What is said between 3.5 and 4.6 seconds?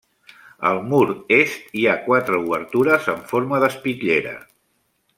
d'espitllera.